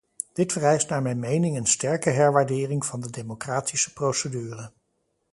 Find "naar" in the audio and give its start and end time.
0.89-1.01